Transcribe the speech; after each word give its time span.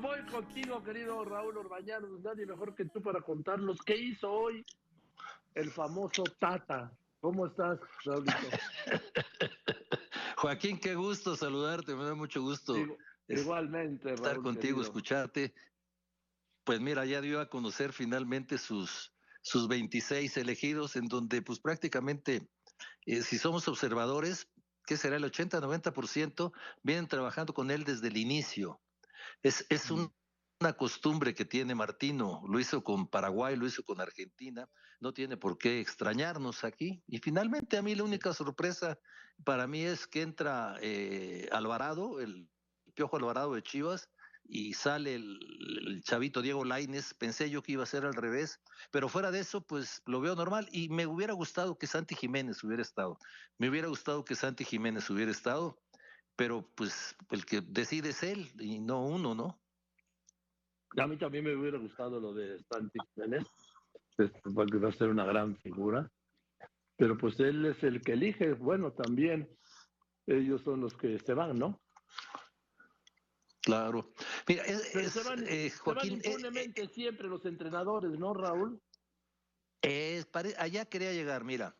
voy 0.00 0.20
contigo, 0.26 0.82
querido 0.82 1.24
Raúl 1.24 1.56
Orbañanos. 1.56 2.20
Nadie 2.20 2.46
mejor 2.46 2.74
que 2.74 2.84
tú 2.86 3.02
para 3.02 3.20
contarnos 3.20 3.80
qué 3.82 3.96
hizo 3.96 4.30
hoy 4.30 4.64
el 5.54 5.70
famoso 5.70 6.24
Tata. 6.38 6.92
¿Cómo 7.20 7.46
estás, 7.46 7.78
Raúl? 8.04 8.26
Joaquín, 10.36 10.78
qué 10.78 10.94
gusto 10.94 11.34
saludarte, 11.34 11.94
me 11.94 12.04
da 12.04 12.14
mucho 12.14 12.42
gusto. 12.42 12.74
igualmente, 13.28 14.12
Estar 14.12 14.40
contigo, 14.42 14.82
escucharte. 14.82 15.54
Pues 16.64 16.80
mira, 16.80 17.04
ya 17.06 17.20
dio 17.20 17.40
a 17.40 17.48
conocer 17.48 17.92
finalmente 17.92 18.58
sus, 18.58 19.14
sus 19.40 19.68
26 19.68 20.36
elegidos, 20.36 20.96
en 20.96 21.08
donde 21.08 21.42
pues 21.42 21.60
prácticamente, 21.60 22.48
eh, 23.06 23.22
si 23.22 23.38
somos 23.38 23.66
observadores, 23.68 24.48
¿qué 24.84 24.96
será 24.96 25.16
el 25.16 25.24
80-90%? 25.24 26.52
Vienen 26.82 27.08
trabajando 27.08 27.54
con 27.54 27.70
él 27.70 27.84
desde 27.84 28.08
el 28.08 28.18
inicio. 28.18 28.80
Es, 29.42 29.66
es 29.68 29.90
una 29.90 30.72
costumbre 30.76 31.34
que 31.34 31.44
tiene 31.44 31.74
Martino, 31.74 32.42
lo 32.48 32.58
hizo 32.58 32.82
con 32.82 33.08
Paraguay, 33.08 33.56
lo 33.56 33.66
hizo 33.66 33.82
con 33.82 34.00
Argentina, 34.00 34.68
no 35.00 35.12
tiene 35.12 35.36
por 35.36 35.58
qué 35.58 35.80
extrañarnos 35.80 36.64
aquí. 36.64 37.02
Y 37.06 37.18
finalmente 37.18 37.76
a 37.76 37.82
mí 37.82 37.94
la 37.94 38.04
única 38.04 38.32
sorpresa 38.32 38.98
para 39.44 39.66
mí 39.66 39.82
es 39.82 40.06
que 40.06 40.22
entra 40.22 40.76
eh, 40.80 41.48
Alvarado, 41.52 42.20
el 42.20 42.48
Piojo 42.94 43.16
Alvarado 43.16 43.54
de 43.54 43.62
Chivas, 43.62 44.08
y 44.48 44.74
sale 44.74 45.14
el, 45.14 46.02
chavito 46.04 46.40
Diego 46.40 46.64
Laines, 46.64 47.14
pensé 47.14 47.50
yo 47.50 47.62
que 47.62 47.72
iba 47.72 47.82
a 47.82 47.86
ser 47.86 48.04
al 48.04 48.14
revés, 48.14 48.60
pero 48.90 49.08
fuera 49.08 49.30
de 49.30 49.40
eso, 49.40 49.60
pues 49.60 50.02
lo 50.06 50.20
veo 50.20 50.36
normal. 50.36 50.68
Y 50.70 50.88
me 50.88 51.06
hubiera 51.06 51.32
gustado 51.32 51.76
que 51.76 51.86
Santi 51.86 52.14
Jiménez 52.14 52.62
hubiera 52.62 52.82
estado, 52.82 53.18
me 53.58 53.68
hubiera 53.68 53.88
gustado 53.88 54.24
que 54.24 54.36
Santi 54.36 54.64
Jiménez 54.64 55.08
hubiera 55.10 55.30
estado, 55.30 55.78
pero 56.36 56.68
pues 56.74 57.16
el 57.30 57.44
que 57.44 57.62
decide 57.62 58.10
es 58.10 58.22
él 58.22 58.50
y 58.58 58.78
no 58.78 59.04
uno, 59.04 59.34
¿no? 59.34 59.60
A 60.98 61.06
mí 61.06 61.16
también 61.16 61.44
me 61.44 61.56
hubiera 61.56 61.78
gustado 61.78 62.20
lo 62.20 62.32
de 62.32 62.62
Santi 62.70 62.98
Jiménez, 63.14 63.44
porque 64.54 64.78
va 64.78 64.90
a 64.90 64.92
ser 64.92 65.08
una 65.08 65.24
gran 65.24 65.56
figura, 65.56 66.10
pero 66.96 67.18
pues 67.18 67.38
él 67.40 67.66
es 67.66 67.82
el 67.82 68.00
que 68.02 68.12
elige, 68.12 68.52
bueno, 68.52 68.92
también 68.92 69.48
ellos 70.26 70.62
son 70.62 70.80
los 70.80 70.94
que 70.94 71.18
se 71.18 71.34
van, 71.34 71.58
¿no? 71.58 71.80
Claro. 73.62 74.12
Mira, 74.46 74.64
se 74.64 75.22
van, 75.24 75.44
eh, 75.48 75.70
Joaquín, 75.70 76.20
eh, 76.22 76.30
impunemente 76.30 76.88
siempre 76.88 77.28
los 77.28 77.44
entrenadores, 77.44 78.16
¿no, 78.18 78.32
Raúl? 78.32 78.80
allá 80.58 80.84
quería 80.86 81.12
llegar, 81.12 81.44
mira. 81.44 81.76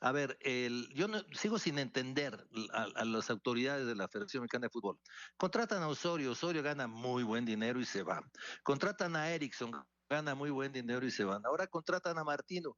A 0.00 0.12
ver, 0.12 0.38
el, 0.42 0.88
yo 0.94 1.08
no, 1.08 1.20
sigo 1.32 1.58
sin 1.58 1.78
entender 1.78 2.46
a, 2.72 3.04
las 3.04 3.30
autoridades 3.30 3.86
de 3.86 3.96
la 3.96 4.08
Federación 4.08 4.42
Mexicana 4.42 4.66
de 4.66 4.70
Fútbol. 4.70 4.98
Contratan 5.36 5.82
a 5.82 5.88
Osorio, 5.88 6.32
Osorio 6.32 6.62
gana 6.62 6.86
muy 6.86 7.24
buen 7.24 7.44
dinero 7.44 7.80
y 7.80 7.84
se 7.84 8.04
va. 8.04 8.22
Contratan 8.62 9.16
a 9.16 9.30
Erickson, 9.30 9.72
gana 10.08 10.34
muy 10.36 10.50
buen 10.50 10.72
dinero 10.72 11.04
y 11.04 11.10
se 11.10 11.24
van. 11.24 11.44
Ahora 11.44 11.66
contratan 11.66 12.16
a 12.18 12.24
Martino. 12.24 12.76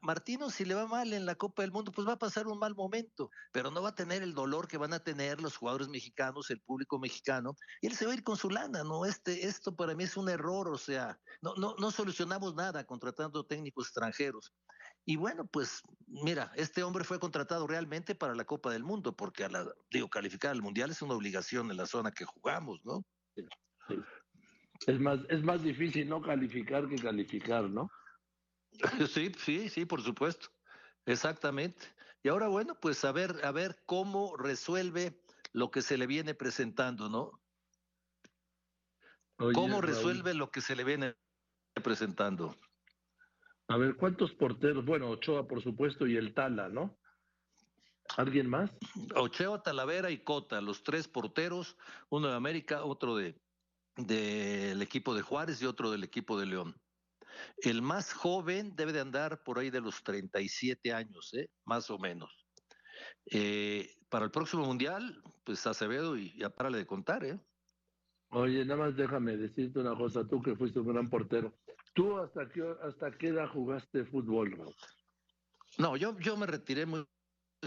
Martino, 0.00 0.48
si 0.48 0.64
le 0.64 0.74
va 0.74 0.86
mal 0.86 1.12
en 1.12 1.26
la 1.26 1.34
Copa 1.34 1.60
del 1.60 1.72
Mundo, 1.72 1.92
pues 1.92 2.08
va 2.08 2.12
a 2.12 2.18
pasar 2.18 2.46
un 2.46 2.58
mal 2.58 2.74
momento, 2.74 3.30
pero 3.52 3.70
no 3.70 3.82
va 3.82 3.90
a 3.90 3.94
tener 3.94 4.22
el 4.22 4.32
dolor 4.32 4.66
que 4.66 4.78
van 4.78 4.94
a 4.94 5.00
tener 5.00 5.42
los 5.42 5.58
jugadores 5.58 5.88
mexicanos, 5.88 6.50
el 6.50 6.62
público 6.62 6.98
mexicano, 6.98 7.54
y 7.82 7.88
él 7.88 7.94
se 7.94 8.06
va 8.06 8.12
a 8.12 8.14
ir 8.14 8.24
con 8.24 8.38
su 8.38 8.48
lana, 8.48 8.82
¿no? 8.82 9.04
Este, 9.04 9.46
esto 9.46 9.76
para 9.76 9.94
mí 9.94 10.04
es 10.04 10.16
un 10.16 10.30
error, 10.30 10.68
o 10.68 10.78
sea, 10.78 11.18
no, 11.42 11.54
no 11.54 11.90
solucionamos 11.90 12.54
nada 12.54 12.84
contratando 12.86 13.44
técnicos 13.44 13.88
extranjeros. 13.88 14.54
Y 15.06 15.16
bueno, 15.16 15.46
pues 15.46 15.82
mira, 16.06 16.50
este 16.56 16.82
hombre 16.82 17.04
fue 17.04 17.20
contratado 17.20 17.66
realmente 17.66 18.14
para 18.14 18.34
la 18.34 18.44
Copa 18.44 18.72
del 18.72 18.84
Mundo, 18.84 19.14
porque 19.14 19.44
a 19.44 19.48
la, 19.48 19.66
digo, 19.90 20.08
calificar 20.08 20.50
al 20.50 20.62
Mundial 20.62 20.90
es 20.90 21.02
una 21.02 21.14
obligación 21.14 21.70
en 21.70 21.76
la 21.76 21.86
zona 21.86 22.10
que 22.10 22.24
jugamos, 22.24 22.80
¿no? 22.84 23.04
Es 24.86 25.00
más, 25.00 25.20
es 25.28 25.42
más 25.42 25.62
difícil 25.62 26.08
no 26.08 26.22
calificar 26.22 26.88
que 26.88 26.96
calificar, 26.96 27.68
¿no? 27.68 27.90
Sí, 29.08 29.32
sí, 29.38 29.68
sí, 29.68 29.84
por 29.84 30.02
supuesto. 30.02 30.48
Exactamente. 31.06 31.86
Y 32.22 32.28
ahora, 32.28 32.48
bueno, 32.48 32.78
pues 32.80 33.04
a 33.04 33.12
ver, 33.12 33.44
a 33.44 33.52
ver 33.52 33.76
cómo 33.86 34.36
resuelve 34.36 35.20
lo 35.52 35.70
que 35.70 35.82
se 35.82 35.98
le 35.98 36.06
viene 36.06 36.34
presentando, 36.34 37.08
¿no? 37.08 37.40
¿Cómo 39.52 39.80
resuelve 39.80 40.32
lo 40.32 40.50
que 40.50 40.60
se 40.60 40.74
le 40.74 40.84
viene 40.84 41.14
presentando? 41.82 42.56
A 43.68 43.76
ver, 43.76 43.96
¿cuántos 43.96 44.32
porteros? 44.32 44.84
Bueno, 44.84 45.08
Ochoa, 45.08 45.46
por 45.46 45.62
supuesto, 45.62 46.06
y 46.06 46.16
el 46.16 46.34
Tala, 46.34 46.68
¿no? 46.68 46.98
¿Alguien 48.16 48.48
más? 48.48 48.70
Ochoa, 49.16 49.62
Talavera 49.62 50.10
y 50.10 50.18
Cota, 50.18 50.60
los 50.60 50.82
tres 50.82 51.08
porteros, 51.08 51.76
uno 52.10 52.28
de 52.28 52.34
América, 52.34 52.84
otro 52.84 53.16
de 53.16 53.40
del 53.96 54.82
equipo 54.82 55.14
de 55.14 55.22
Juárez 55.22 55.62
y 55.62 55.66
otro 55.66 55.90
del 55.90 56.02
equipo 56.02 56.38
de 56.38 56.46
León. 56.46 56.74
El 57.58 57.82
más 57.82 58.12
joven 58.12 58.74
debe 58.76 58.92
de 58.92 59.00
andar 59.00 59.42
por 59.42 59.58
ahí 59.58 59.70
de 59.70 59.80
los 59.80 60.02
37 60.02 60.92
años, 60.92 61.32
¿eh? 61.34 61.48
más 61.64 61.90
o 61.90 61.98
menos. 61.98 62.46
Eh, 63.30 63.88
para 64.08 64.24
el 64.24 64.30
próximo 64.30 64.64
mundial, 64.64 65.22
pues 65.44 65.66
Acevedo 65.66 66.16
y 66.16 66.36
ya 66.38 66.50
párale 66.50 66.78
de 66.78 66.86
contar, 66.86 67.24
¿eh? 67.24 67.40
Oye, 68.30 68.64
nada 68.64 68.86
más 68.86 68.96
déjame 68.96 69.36
decirte 69.36 69.78
una 69.78 69.96
cosa, 69.96 70.26
tú 70.26 70.42
que 70.42 70.56
fuiste 70.56 70.80
un 70.80 70.88
gran 70.88 71.08
portero. 71.08 71.54
¿Tú 71.94 72.18
hasta 72.18 72.48
qué, 72.50 72.74
hasta 72.82 73.10
qué 73.16 73.28
edad 73.28 73.48
jugaste 73.48 74.04
fútbol? 74.04 74.74
No, 75.78 75.96
yo, 75.96 76.18
yo 76.18 76.36
me 76.36 76.46
retiré 76.46 76.86
muy 76.86 77.06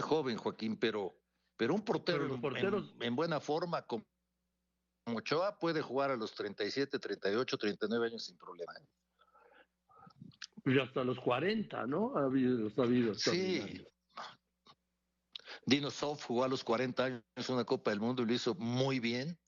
joven, 0.00 0.36
Joaquín, 0.36 0.76
pero, 0.76 1.18
pero 1.56 1.74
un 1.74 1.82
portero 1.82 2.26
en, 3.00 3.16
buena 3.16 3.40
forma 3.40 3.82
como 3.82 4.04
Ochoa 5.06 5.58
puede 5.58 5.82
jugar 5.82 6.10
a 6.10 6.16
los 6.16 6.34
37, 6.34 6.98
38, 6.98 7.56
39 7.56 8.06
años 8.06 8.24
sin 8.24 8.36
problema. 8.36 8.72
¿eh? 8.74 8.86
Y 10.66 10.78
hasta 10.78 11.02
los 11.02 11.18
40, 11.20 11.86
¿no? 11.86 12.16
Ha 12.16 12.24
habido, 12.24 12.70
ha 12.76 12.82
habido 12.82 13.14
sí. 13.14 13.86
Dino 15.64 15.90
Soft 15.90 16.24
jugó 16.24 16.44
a 16.44 16.48
los 16.48 16.64
40 16.64 17.04
años 17.04 17.48
una 17.48 17.64
Copa 17.64 17.90
del 17.90 18.00
Mundo 18.00 18.22
y 18.22 18.26
lo 18.26 18.32
hizo 18.32 18.54
muy 18.56 19.00
bien. 19.00 19.38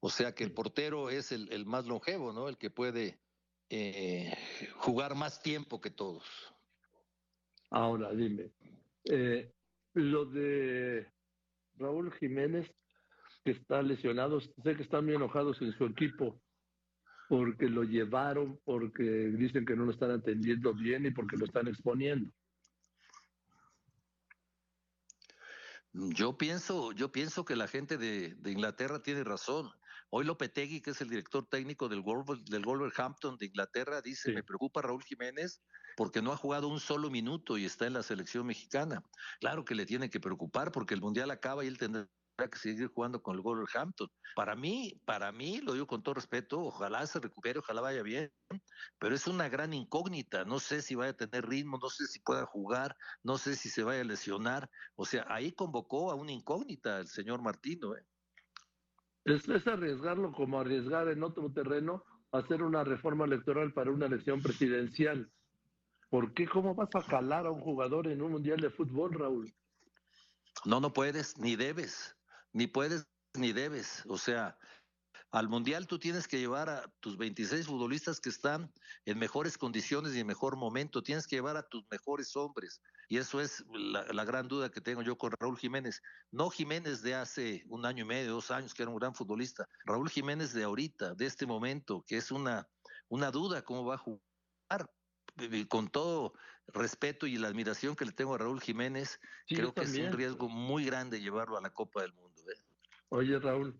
O 0.00 0.10
sea 0.10 0.34
que 0.34 0.44
el 0.44 0.52
portero 0.52 1.08
es 1.08 1.32
el, 1.32 1.64
más 1.64 1.86
longevo, 1.86 2.32
¿no? 2.32 2.48
El 2.48 2.58
que 2.58 2.70
puede 2.70 3.18
eh, 3.70 4.36
jugar 4.76 5.14
más 5.14 5.42
tiempo 5.42 5.80
que 5.80 5.90
todos. 5.90 6.24
Ahora, 7.70 8.12
dime, 8.12 8.50
eh, 9.04 9.52
lo 9.94 10.24
de 10.26 11.06
Raúl 11.76 12.12
Jiménez, 12.14 12.70
que 13.44 13.52
está 13.52 13.82
lesionado, 13.82 14.40
sé 14.40 14.76
que 14.76 14.82
están 14.82 15.04
muy 15.06 15.14
enojados 15.14 15.60
en 15.60 15.72
su 15.72 15.84
equipo 15.86 16.40
porque 17.28 17.68
lo 17.68 17.84
llevaron, 17.84 18.60
porque 18.64 19.02
dicen 19.02 19.64
que 19.64 19.76
no 19.76 19.84
lo 19.84 19.92
están 19.92 20.10
atendiendo 20.10 20.74
bien 20.74 21.06
y 21.06 21.10
porque 21.10 21.36
lo 21.36 21.46
están 21.46 21.68
exponiendo. 21.68 22.30
Yo 25.92 26.36
pienso, 26.36 26.92
yo 26.92 27.12
pienso 27.12 27.44
que 27.44 27.54
la 27.54 27.68
gente 27.68 27.96
de, 27.96 28.36
Inglaterra 28.50 29.02
tiene 29.02 29.22
razón. 29.22 29.70
Hoy 30.16 30.24
Lopetegui, 30.24 30.80
que 30.80 30.92
es 30.92 31.00
el 31.00 31.10
director 31.10 31.44
técnico 31.44 31.88
del, 31.88 32.04
del 32.44 32.64
Wolverhampton 32.64 33.36
de 33.36 33.46
Inglaterra, 33.46 34.00
dice, 34.00 34.30
me 34.30 34.44
preocupa 34.44 34.80
Raúl 34.80 35.02
Jiménez 35.02 35.60
porque 35.96 36.22
no 36.22 36.30
ha 36.30 36.36
jugado 36.36 36.68
un 36.68 36.78
solo 36.78 37.10
minuto 37.10 37.58
y 37.58 37.64
está 37.64 37.88
en 37.88 37.94
la 37.94 38.04
selección 38.04 38.46
mexicana. 38.46 39.02
Claro 39.40 39.64
que 39.64 39.74
le 39.74 39.86
tiene 39.86 40.10
que 40.10 40.20
preocupar 40.20 40.70
porque 40.70 40.94
el 40.94 41.00
Mundial 41.00 41.32
acaba 41.32 41.64
y 41.64 41.66
él 41.66 41.78
tendrá 41.78 42.06
que 42.36 42.58
seguir 42.58 42.86
jugando 42.94 43.24
con 43.24 43.34
el 43.34 43.40
Wolverhampton. 43.40 44.08
Para 44.36 44.54
mí, 44.54 45.00
para 45.04 45.32
mí, 45.32 45.60
lo 45.60 45.72
digo 45.72 45.88
con 45.88 46.04
todo 46.04 46.14
respeto, 46.14 46.60
ojalá 46.60 47.04
se 47.08 47.18
recupere, 47.18 47.58
ojalá 47.58 47.80
vaya 47.80 48.04
bien, 48.04 48.32
pero 49.00 49.16
es 49.16 49.26
una 49.26 49.48
gran 49.48 49.74
incógnita. 49.74 50.44
No 50.44 50.60
sé 50.60 50.80
si 50.80 50.94
vaya 50.94 51.10
a 51.10 51.16
tener 51.16 51.44
ritmo, 51.44 51.76
no 51.82 51.90
sé 51.90 52.06
si 52.06 52.20
pueda 52.20 52.46
jugar, 52.46 52.96
no 53.24 53.36
sé 53.36 53.56
si 53.56 53.68
se 53.68 53.82
vaya 53.82 54.02
a 54.02 54.04
lesionar. 54.04 54.70
O 54.94 55.06
sea, 55.06 55.26
ahí 55.28 55.50
convocó 55.50 56.12
a 56.12 56.14
una 56.14 56.30
incógnita 56.30 57.00
el 57.00 57.08
señor 57.08 57.42
Martino. 57.42 57.96
¿eh? 57.96 58.06
Es, 59.24 59.48
es 59.48 59.66
arriesgarlo 59.66 60.32
como 60.32 60.60
arriesgar 60.60 61.08
en 61.08 61.22
otro 61.22 61.50
terreno 61.52 62.04
hacer 62.32 62.62
una 62.62 62.84
reforma 62.84 63.24
electoral 63.24 63.72
para 63.72 63.90
una 63.90 64.06
elección 64.06 64.42
presidencial. 64.42 65.30
¿Por 66.10 66.34
qué? 66.34 66.46
¿Cómo 66.46 66.74
vas 66.74 66.90
a 66.94 67.02
calar 67.02 67.46
a 67.46 67.50
un 67.50 67.60
jugador 67.60 68.08
en 68.08 68.22
un 68.22 68.32
mundial 68.32 68.60
de 68.60 68.70
fútbol, 68.70 69.12
Raúl? 69.14 69.54
No, 70.64 70.80
no 70.80 70.92
puedes, 70.92 71.38
ni 71.38 71.56
debes 71.56 72.16
ni 72.54 72.66
puedes 72.66 73.06
ni 73.34 73.52
debes. 73.52 74.04
O 74.08 74.16
sea, 74.16 74.56
al 75.34 75.48
Mundial 75.48 75.88
tú 75.88 75.98
tienes 75.98 76.28
que 76.28 76.38
llevar 76.38 76.70
a 76.70 76.88
tus 77.00 77.18
26 77.18 77.66
futbolistas 77.66 78.20
que 78.20 78.28
están 78.28 78.72
en 79.04 79.18
mejores 79.18 79.58
condiciones 79.58 80.14
y 80.14 80.20
en 80.20 80.28
mejor 80.28 80.54
momento. 80.54 81.02
Tienes 81.02 81.26
que 81.26 81.34
llevar 81.34 81.56
a 81.56 81.64
tus 81.64 81.84
mejores 81.90 82.36
hombres. 82.36 82.80
Y 83.08 83.18
eso 83.18 83.40
es 83.40 83.64
la, 83.72 84.24
gran 84.24 84.46
duda 84.46 84.70
que 84.70 84.80
tengo 84.80 85.02
yo 85.02 85.18
con 85.18 85.32
Raúl 85.32 85.58
Jiménez. 85.58 86.00
No 86.30 86.50
Jiménez 86.50 87.02
de 87.02 87.16
hace 87.16 87.64
un 87.66 87.84
año 87.84 88.04
y 88.04 88.06
medio, 88.06 88.30
dos 88.30 88.52
años, 88.52 88.74
que 88.74 88.84
era 88.84 88.90
un 88.92 88.96
gran 88.96 89.12
futbolista. 89.12 89.68
Raúl 89.84 90.08
Jiménez 90.08 90.52
de 90.52 90.62
ahorita, 90.62 91.16
de 91.16 91.26
este 91.26 91.46
momento, 91.46 92.04
que 92.06 92.16
es 92.16 92.30
una, 92.30 92.68
una 93.08 93.32
duda 93.32 93.62
cómo 93.62 93.84
va 93.84 93.96
a 93.96 93.98
jugar 93.98 94.88
con 95.68 95.88
todo 95.88 96.34
respeto 96.68 97.26
y 97.26 97.38
la 97.38 97.48
admiración 97.48 97.96
que 97.96 98.04
le 98.04 98.12
tengo 98.12 98.36
a 98.36 98.38
Raúl 98.38 98.60
Jiménez, 98.60 99.18
creo 99.48 99.74
que 99.74 99.82
es 99.82 99.98
un 99.98 100.12
riesgo 100.12 100.48
muy 100.48 100.84
grande 100.84 101.20
llevarlo 101.20 101.58
a 101.58 101.60
la 101.60 101.70
Copa 101.70 102.02
del 102.02 102.12
Mundo. 102.12 102.40
¿eh? 102.48 102.62
Oye, 103.08 103.40
Raúl, 103.40 103.76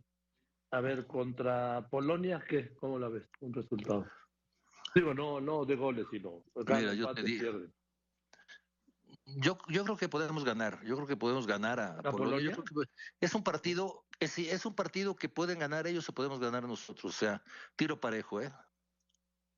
A 0.74 0.80
ver, 0.80 1.06
contra 1.06 1.86
Polonia, 1.88 2.44
¿qué? 2.48 2.74
¿Cómo 2.80 2.98
la 2.98 3.08
ves? 3.08 3.22
Un 3.38 3.52
resultado. 3.54 4.10
Digo, 4.92 5.14
no, 5.14 5.40
no 5.40 5.64
de 5.64 5.76
goles, 5.76 6.04
sino. 6.10 6.42
Mira, 6.66 6.94
yo 6.94 7.14
te 7.14 7.22
digo. 7.22 7.60
Yo, 9.24 9.56
yo 9.68 9.84
creo 9.84 9.96
que 9.96 10.08
podemos 10.08 10.44
ganar, 10.44 10.82
yo 10.84 10.96
creo 10.96 11.06
que 11.06 11.16
podemos 11.16 11.46
ganar 11.46 11.78
a, 11.78 12.02
Polonia. 12.02 12.56
es 13.20 13.34
un 13.36 13.44
partido, 13.44 14.04
es, 14.18 14.36
es 14.36 14.66
un 14.66 14.74
partido 14.74 15.14
que 15.14 15.28
pueden 15.28 15.60
ganar 15.60 15.86
ellos 15.86 16.08
o 16.08 16.12
podemos 16.12 16.40
ganar 16.40 16.64
nosotros, 16.64 17.04
o 17.14 17.16
sea, 17.16 17.42
tiro 17.76 18.00
parejo, 18.00 18.42
¿eh? 18.42 18.52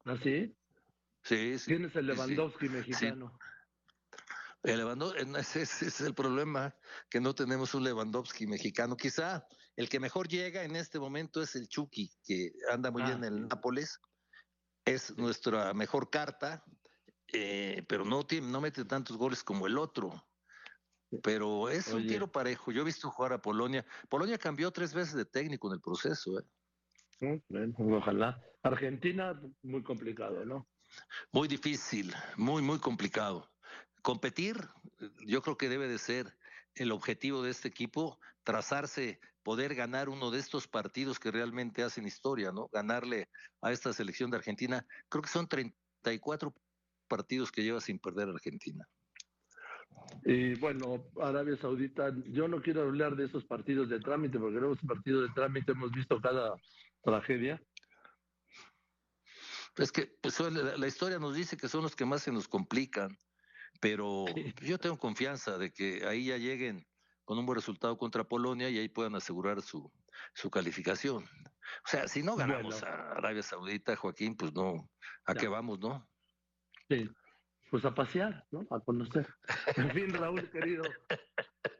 ¿Ah, 0.04 0.18
sí? 0.22 0.54
Sí, 1.22 1.58
sí. 1.58 1.66
¿Quién 1.66 1.86
es 1.86 1.96
el 1.96 2.06
Lewandowski 2.08 2.68
mexicano? 2.68 3.38
El 4.62 4.78
Lewandowski, 4.78 5.18
ese, 5.38 5.62
es 5.62 6.00
el 6.02 6.14
problema, 6.14 6.76
que 7.08 7.20
no 7.20 7.34
tenemos 7.34 7.74
un 7.74 7.84
Lewandowski 7.84 8.46
mexicano. 8.46 8.96
Quizá 8.96 9.46
el 9.76 9.88
que 9.88 10.00
mejor 10.00 10.28
llega 10.28 10.64
en 10.64 10.74
este 10.74 10.98
momento 10.98 11.42
es 11.42 11.54
el 11.54 11.68
Chucky, 11.68 12.10
que 12.24 12.52
anda 12.70 12.90
muy 12.90 13.02
bien 13.02 13.22
ah, 13.22 13.26
en 13.26 13.34
el 13.34 13.48
Nápoles. 13.48 14.00
Es 14.84 15.16
nuestra 15.18 15.74
mejor 15.74 16.10
carta, 16.10 16.64
eh, 17.32 17.84
pero 17.88 18.04
no, 18.04 18.26
tiene, 18.26 18.48
no 18.48 18.60
mete 18.60 18.84
tantos 18.84 19.16
goles 19.16 19.44
como 19.44 19.66
el 19.66 19.76
otro. 19.76 20.26
Pero 21.22 21.68
es 21.68 21.88
un 21.88 22.06
tiro 22.06 22.30
parejo. 22.30 22.72
Yo 22.72 22.82
he 22.82 22.84
visto 22.84 23.10
jugar 23.10 23.32
a 23.32 23.42
Polonia. 23.42 23.84
Polonia 24.08 24.38
cambió 24.38 24.70
tres 24.70 24.92
veces 24.92 25.14
de 25.14 25.24
técnico 25.24 25.68
en 25.68 25.74
el 25.74 25.80
proceso. 25.80 26.40
¿eh? 27.20 27.40
Ojalá. 27.78 28.42
Argentina, 28.62 29.40
muy 29.62 29.82
complicado, 29.82 30.44
¿no? 30.44 30.66
Muy 31.32 31.48
difícil, 31.48 32.14
muy, 32.36 32.62
muy 32.62 32.78
complicado. 32.78 33.50
Competir, 34.02 34.56
yo 35.26 35.42
creo 35.42 35.56
que 35.56 35.68
debe 35.68 35.88
de 35.88 35.98
ser 35.98 36.36
el 36.74 36.92
objetivo 36.92 37.42
de 37.42 37.50
este 37.50 37.68
equipo, 37.68 38.18
trazarse, 38.46 39.18
poder 39.42 39.74
ganar 39.74 40.08
uno 40.08 40.30
de 40.30 40.38
estos 40.38 40.68
partidos 40.68 41.18
que 41.18 41.32
realmente 41.32 41.82
hacen 41.82 42.06
historia, 42.06 42.52
¿no? 42.52 42.68
Ganarle 42.72 43.28
a 43.60 43.72
esta 43.72 43.92
selección 43.92 44.30
de 44.30 44.36
Argentina. 44.36 44.86
Creo 45.08 45.20
que 45.20 45.28
son 45.28 45.48
34 45.48 46.54
partidos 47.08 47.50
que 47.50 47.64
lleva 47.64 47.80
sin 47.80 47.98
perder 47.98 48.28
Argentina. 48.28 48.88
Y 50.24 50.54
bueno, 50.60 51.04
Arabia 51.20 51.56
Saudita, 51.56 52.14
yo 52.28 52.46
no 52.46 52.62
quiero 52.62 52.82
hablar 52.82 53.16
de 53.16 53.24
esos 53.24 53.44
partidos 53.44 53.88
de 53.88 53.98
trámite, 53.98 54.38
porque 54.38 54.58
en 54.58 54.64
esos 54.64 54.86
partidos 54.86 55.28
de 55.28 55.34
trámite 55.34 55.72
hemos 55.72 55.90
visto 55.90 56.20
cada 56.20 56.54
tragedia. 57.02 57.60
Es 59.76 59.90
que 59.90 60.06
pues, 60.22 60.38
la, 60.38 60.86
historia 60.86 61.18
nos 61.18 61.34
dice 61.34 61.56
que 61.56 61.68
son 61.68 61.82
los 61.82 61.96
que 61.96 62.04
más 62.04 62.22
se 62.22 62.30
nos 62.30 62.46
complican, 62.46 63.18
pero 63.80 64.24
yo 64.62 64.78
tengo 64.78 64.98
confianza 64.98 65.58
de 65.58 65.72
que 65.72 66.06
ahí 66.06 66.26
ya 66.26 66.36
lleguen 66.36 66.86
con 67.26 67.38
un 67.38 67.44
buen 67.44 67.56
resultado 67.56 67.98
contra 67.98 68.24
Polonia 68.24 68.70
y 68.70 68.78
ahí 68.78 68.88
puedan 68.88 69.16
asegurar 69.16 69.60
su, 69.60 69.92
su 70.32 70.48
calificación. 70.48 71.24
O 71.24 71.88
sea, 71.88 72.06
si 72.06 72.22
no 72.22 72.36
ganamos 72.36 72.82
a 72.84 73.10
Arabia 73.12 73.42
Saudita, 73.42 73.96
Joaquín, 73.96 74.36
pues 74.36 74.54
no, 74.54 74.88
¿a 75.26 75.34
qué 75.34 75.48
vamos, 75.48 75.80
no? 75.80 76.08
Sí, 76.88 77.10
pues 77.68 77.84
a 77.84 77.92
pasear, 77.92 78.46
¿no? 78.52 78.64
A 78.70 78.80
conocer. 78.80 79.26
En 79.76 79.90
fin, 79.90 80.14
Raúl, 80.14 80.48
querido, 80.50 80.84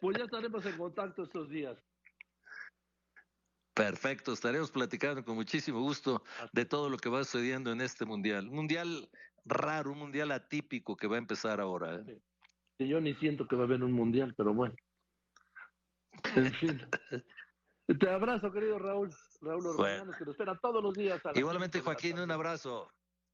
pues 0.01 0.19
ya 0.19 0.25
estaremos 0.25 0.67
en 0.67 0.77
contacto 0.77 1.23
estos 1.23 1.49
días. 1.49 1.79
Perfecto, 3.73 4.33
estaremos 4.33 4.73
platicando 4.73 5.25
con 5.25 5.37
muchísimo 5.37 5.81
gusto 5.81 6.25
de 6.53 6.65
todo 6.65 6.91
lo 6.91 6.97
que 6.97 7.09
va 7.09 7.23
sucediendo 7.23 7.71
en 7.71 7.81
este 7.81 8.05
mundial. 8.05 8.49
Un 8.49 8.57
mundial 8.57 9.09
raro, 9.45 9.93
un 9.93 9.99
mundial 9.99 10.33
atípico 10.33 10.97
que 10.97 11.07
va 11.07 11.17
a 11.17 11.19
empezar 11.21 11.61
ahora. 11.61 12.01
¿eh? 12.01 12.21
yo 12.81 13.01
ni 13.01 13.15
siento 13.15 13.47
que 13.47 13.55
va 13.55 13.63
a 13.63 13.67
haber 13.67 13.85
un 13.85 13.93
mundial, 13.93 14.35
pero 14.37 14.53
bueno. 14.53 14.75
En 16.35 16.53
fin. 16.55 16.81
Te 18.01 18.11
abrazo, 18.11 18.51
querido 18.51 18.79
Raúl. 18.79 19.15
Raúl 19.41 19.67
Orbañanos, 19.67 20.17
que 20.17 20.25
nos 20.25 20.35
espera 20.35 20.59
todos 20.61 20.83
los 20.83 20.95
días. 20.95 21.21
Igualmente, 21.35 21.81
Joaquín, 21.81 22.19
un 22.19 22.31
abrazo. 22.31 22.91